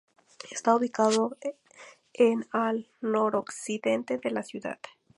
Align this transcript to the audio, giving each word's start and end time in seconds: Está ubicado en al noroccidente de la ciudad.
Está 0.49 0.75
ubicado 0.75 1.37
en 2.13 2.47
al 2.49 2.89
noroccidente 3.01 4.17
de 4.17 4.31
la 4.31 4.41
ciudad. 4.41 4.79